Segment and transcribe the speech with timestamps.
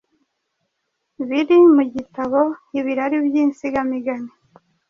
[1.27, 2.39] Biri mu gitabo
[2.79, 4.31] Ibirari by’insigamigani,